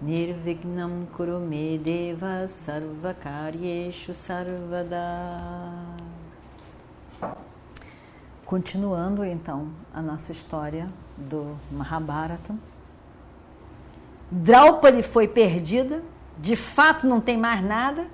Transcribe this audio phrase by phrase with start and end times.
[0.00, 5.72] Nirvignam Kurume Deva Sarvakaryeshu Sarvada
[8.44, 12.54] Continuando então a nossa história do Mahabharata.
[14.30, 16.02] Draupadi foi perdida,
[16.38, 18.06] de fato não tem mais nada.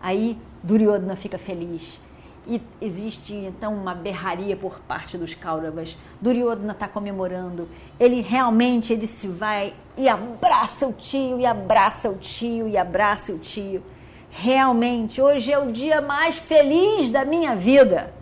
[0.00, 2.00] Aí Duryodhana fica feliz.
[2.48, 5.98] E existe então uma berraria por parte dos Kauravas.
[6.18, 7.68] Duryodhana está comemorando.
[8.00, 13.32] Ele realmente ele se vai e abraça o tio, e abraça o tio, e abraça
[13.32, 13.82] o tio.
[14.30, 18.14] Realmente, hoje é o dia mais feliz da minha vida.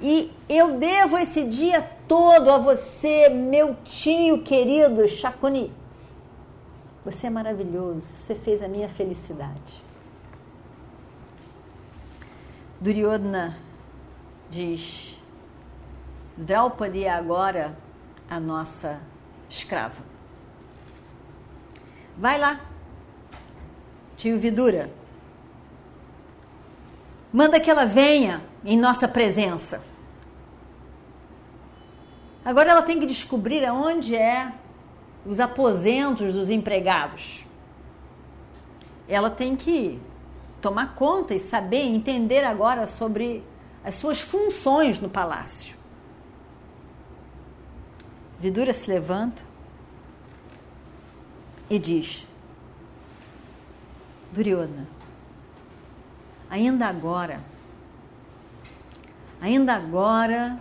[0.00, 5.70] E eu devo esse dia todo a você, meu tio querido Chacuni.
[7.04, 9.84] Você é maravilhoso, você fez a minha felicidade.
[12.84, 13.56] Duryodhana
[14.50, 15.18] diz:
[16.36, 17.74] Draupadi é agora
[18.28, 19.00] a nossa
[19.48, 20.02] escrava.
[22.14, 22.60] Vai lá,
[24.18, 24.90] tio Vidura.
[27.32, 29.82] Manda que ela venha em nossa presença.
[32.44, 34.52] Agora ela tem que descobrir aonde é
[35.24, 37.46] os aposentos dos empregados.
[39.08, 40.02] Ela tem que
[40.64, 43.44] tomar conta e saber, entender agora sobre
[43.84, 45.76] as suas funções no palácio.
[48.40, 49.42] Vidura se levanta
[51.68, 52.26] e diz:
[54.32, 54.86] Duryodhana,
[56.48, 57.42] ainda agora,
[59.42, 60.58] ainda agora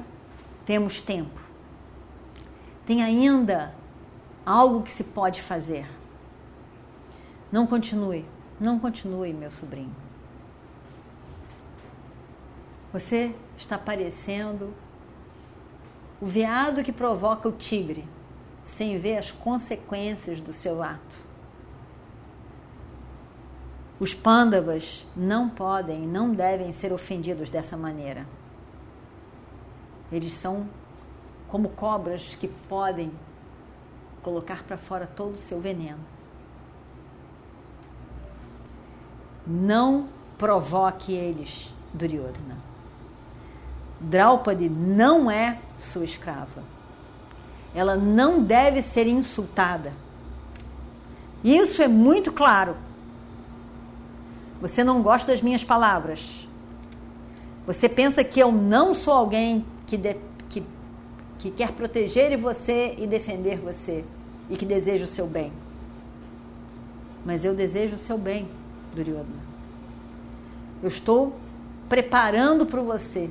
[0.66, 1.39] temos tempo.
[2.85, 3.73] Tem ainda
[4.45, 5.89] algo que se pode fazer.
[7.50, 8.25] Não continue.
[8.63, 9.94] Não continue, meu sobrinho.
[12.94, 14.74] Você está parecendo
[16.22, 18.07] o veado que provoca o tigre,
[18.63, 21.18] sem ver as consequências do seu ato.
[24.00, 28.25] Os pândavas não podem, não devem ser ofendidos dessa maneira.
[30.09, 30.69] Eles são
[31.50, 33.12] como cobras que podem
[34.22, 36.12] colocar para fora todo o seu veneno.
[39.45, 42.57] Não provoque eles, Duryodhana.
[43.99, 46.63] Draupadi não é sua escrava.
[47.73, 49.93] Ela não deve ser insultada.
[51.43, 52.75] Isso é muito claro.
[54.61, 56.47] Você não gosta das minhas palavras.
[57.65, 60.15] Você pensa que eu não sou alguém que, de,
[60.49, 60.63] que,
[61.39, 64.03] que quer proteger você e defender você
[64.49, 65.51] e que deseja o seu bem.
[67.25, 68.47] Mas eu desejo o seu bem.
[68.93, 69.53] Duryodhana.
[70.81, 71.37] Eu estou
[71.89, 73.29] preparando para você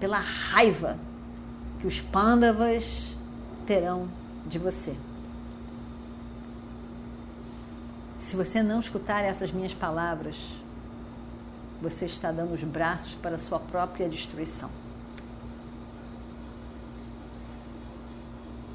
[0.00, 0.98] pela raiva
[1.80, 3.14] que os pândavas
[3.66, 4.08] terão
[4.46, 4.96] de você.
[8.18, 10.36] Se você não escutar essas minhas palavras,
[11.80, 14.70] você está dando os braços para a sua própria destruição.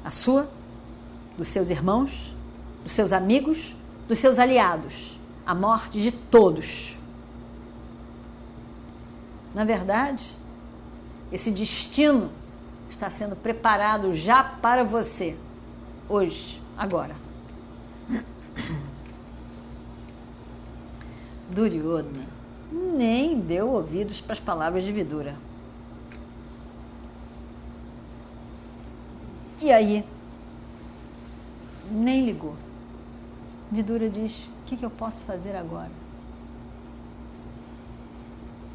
[0.04, 0.48] A sua,
[1.36, 2.34] dos seus irmãos,
[2.84, 3.74] dos seus amigos,
[4.08, 5.19] dos seus aliados
[5.50, 6.96] a morte de todos.
[9.52, 10.24] Na verdade,
[11.32, 12.30] esse destino
[12.88, 15.36] está sendo preparado já para você,
[16.08, 17.16] hoje, agora.
[21.50, 22.28] Duryodhana
[22.70, 25.34] nem deu ouvidos para as palavras de Vidura.
[29.60, 30.04] E aí?
[31.90, 32.54] Nem ligou.
[33.70, 35.90] Vidura diz: que, que eu posso fazer agora?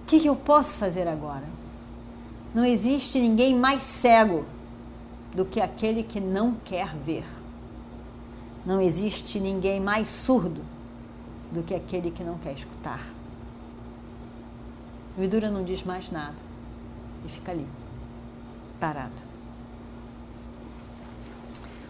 [0.01, 1.47] O que, que eu posso fazer agora?
[2.53, 4.45] Não existe ninguém mais cego
[5.33, 7.25] do que aquele que não quer ver.
[8.65, 10.61] Não existe ninguém mais surdo
[11.51, 13.01] do que aquele que não quer escutar.
[15.17, 16.35] O Vidura não diz mais nada
[17.25, 17.65] e fica ali,
[18.79, 19.24] parado.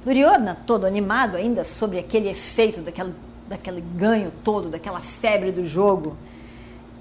[0.06, 3.12] Duryodhana, todo animado ainda sobre aquele efeito daquela
[3.48, 6.18] daquele ganho todo, daquela febre do jogo,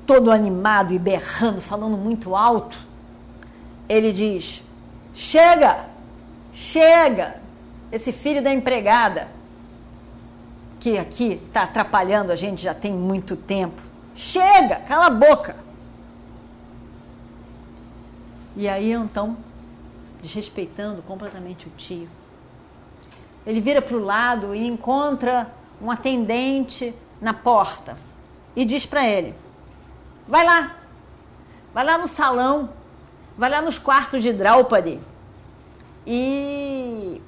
[0.07, 2.79] todo animado e berrando, falando muito alto,
[3.89, 4.63] ele diz:
[5.15, 5.87] Chega,
[6.53, 7.41] chega,
[7.91, 9.29] esse filho da empregada,
[10.81, 13.81] que aqui está atrapalhando a gente já tem muito tempo.
[14.15, 15.57] Chega, cala a boca.
[18.57, 19.37] E aí então,
[20.23, 22.09] desrespeitando completamente o tio,
[23.47, 27.97] ele vira para o lado e encontra um atendente na porta
[28.57, 29.35] e diz para ele:
[30.27, 30.77] Vai lá,
[31.73, 32.71] vai lá no salão,
[33.37, 35.01] vai lá nos quartos de Draupadi
[36.07, 37.21] e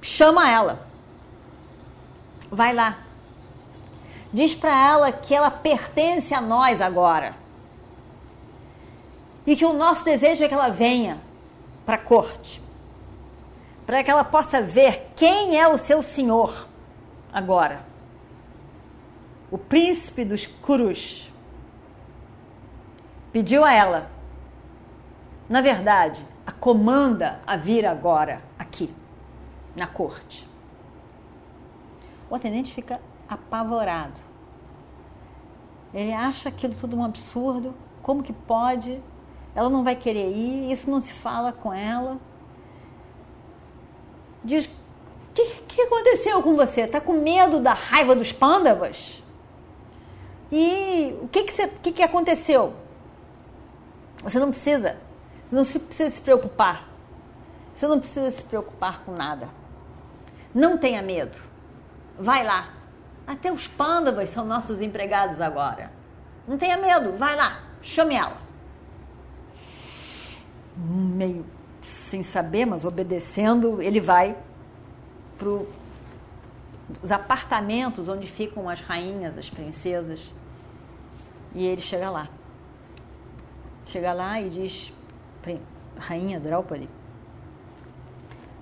[0.00, 0.86] chama ela.
[2.50, 2.98] Vai lá.
[4.32, 7.34] Diz para ela que ela pertence a nós agora.
[9.46, 11.18] E que o nosso desejo é que ela venha
[11.84, 12.63] para a corte.
[13.86, 16.66] Para que ela possa ver quem é o seu senhor
[17.32, 17.84] agora.
[19.50, 21.30] O príncipe dos Kurus
[23.32, 24.10] pediu a ela,
[25.48, 28.92] na verdade, a comanda a vir agora aqui,
[29.76, 30.48] na corte.
[32.30, 34.20] O atendente fica apavorado.
[35.92, 37.74] Ele acha aquilo tudo um absurdo.
[38.02, 39.00] Como que pode?
[39.54, 42.18] Ela não vai querer ir, isso não se fala com ela.
[44.44, 44.70] Diz: O
[45.34, 46.82] que, que aconteceu com você?
[46.82, 49.22] Está com medo da raiva dos pândavas?
[50.52, 52.74] E o que, que, você, que, que aconteceu?
[54.22, 54.96] Você não precisa.
[55.46, 56.88] Você não precisa se preocupar.
[57.74, 59.48] Você não precisa se preocupar com nada.
[60.54, 61.40] Não tenha medo.
[62.18, 62.74] Vai lá.
[63.26, 65.90] Até os pândavas são nossos empregados agora.
[66.46, 68.36] Não tenha medo, vai lá, chame ela.
[70.76, 71.44] Meio
[72.14, 74.36] sem saber, mas obedecendo, ele vai
[75.36, 75.48] para
[77.02, 80.32] os apartamentos onde ficam as rainhas, as princesas.
[81.52, 82.28] E ele chega lá.
[83.86, 84.92] Chega lá e diz:
[85.98, 86.88] Rainha Draupadi,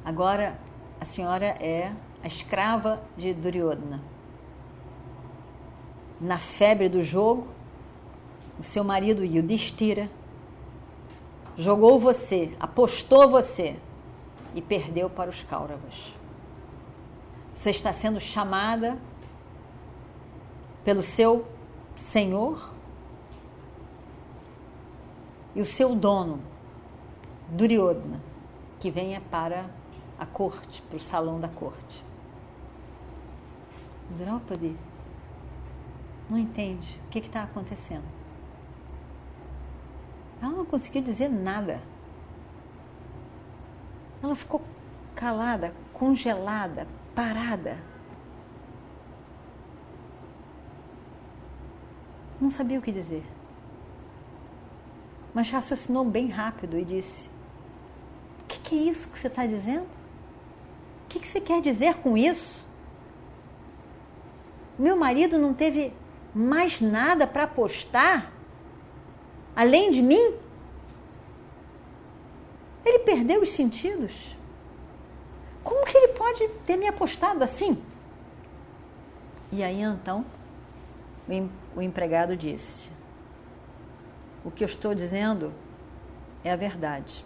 [0.02, 0.58] agora
[0.98, 1.92] a senhora é
[2.24, 4.00] a escrava de Duryodhana.
[6.18, 7.48] Na febre do jogo,
[8.58, 10.08] o seu marido Yudhishthira
[11.56, 13.78] jogou você, apostou você
[14.54, 16.14] e perdeu para os Kauravas.
[17.54, 18.98] Você está sendo chamada
[20.84, 21.46] pelo seu
[21.96, 22.70] senhor
[25.54, 26.40] e o seu dono,
[27.48, 28.20] Duryodhana,
[28.80, 29.66] que venha para
[30.18, 32.02] a corte, para o salão da corte.
[34.18, 34.76] Draupadi
[36.28, 38.21] não entende o que está acontecendo.
[40.42, 41.80] Ela não conseguiu dizer nada.
[44.20, 44.60] Ela ficou
[45.14, 47.78] calada, congelada, parada.
[52.40, 53.24] Não sabia o que dizer.
[55.32, 57.28] Mas raciocinou bem rápido e disse:
[58.42, 59.86] O que, que, é isso que você está dizendo?
[61.04, 62.66] O que, que você quer dizer com isso?
[64.76, 65.92] Meu marido não teve
[66.34, 68.32] mais nada para apostar
[69.54, 70.36] além de mim?
[72.84, 74.12] Ele perdeu os sentidos.
[75.62, 77.80] Como que ele pode ter me apostado assim?
[79.52, 80.24] E aí então
[81.76, 82.88] o empregado disse:
[84.44, 85.52] O que eu estou dizendo
[86.42, 87.24] é a verdade.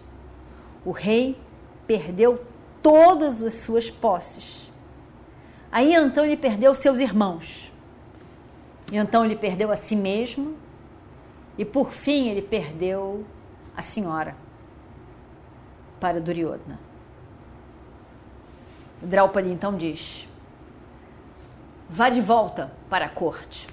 [0.84, 1.40] O rei
[1.86, 2.44] perdeu
[2.82, 4.66] todas as suas posses
[5.76, 7.70] Aí então ele perdeu seus irmãos.
[8.90, 10.54] E então ele perdeu a si mesmo.
[11.58, 13.24] E por fim ele perdeu
[13.76, 14.36] a senhora
[15.98, 16.78] para Duryodhana.
[19.00, 20.28] Draupadi então diz:
[21.88, 23.66] Vá de volta para a corte.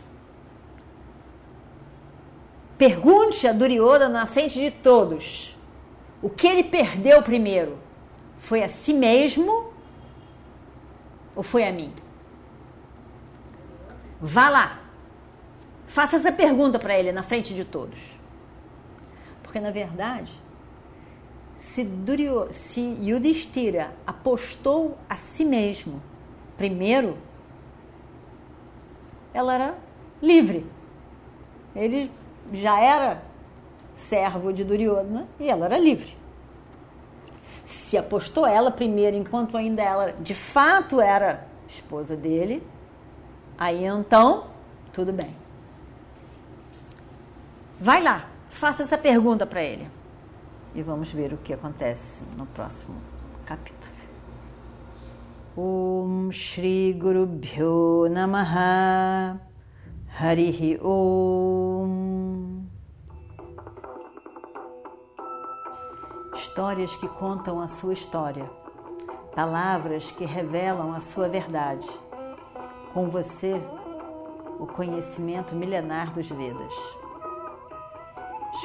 [2.77, 5.55] Pergunte a Duryodhana na frente de todos
[6.21, 7.77] o que ele perdeu primeiro.
[8.39, 9.71] Foi a si mesmo
[11.35, 11.93] ou foi a mim?
[14.19, 14.82] Vá lá.
[15.93, 17.99] Faça essa pergunta para ele na frente de todos.
[19.41, 20.33] Porque, na verdade,
[21.55, 26.01] se, Durio, se Yudhishthira apostou a si mesmo
[26.57, 27.17] primeiro,
[29.33, 29.77] ela era
[30.21, 30.65] livre.
[31.75, 32.11] Ele
[32.51, 33.23] já era
[33.93, 36.23] servo de Duryodhana e ela era livre
[37.65, 42.65] se apostou ela primeiro, enquanto ainda ela de fato era esposa dele,
[43.57, 44.47] aí então,
[44.91, 45.42] tudo bem.
[47.83, 49.85] Vai lá, faça essa pergunta para ele.
[50.73, 52.95] E vamos ver o que acontece no próximo
[53.45, 53.91] capítulo.
[55.57, 59.37] Om Shri Guru Bhyo Namaha
[60.17, 62.63] Harihi Om
[66.37, 68.49] histórias que contam a sua história,
[69.35, 71.89] palavras que revelam a sua verdade.
[72.93, 73.61] com você
[74.57, 77.02] o conhecimento milenar dos Vedas.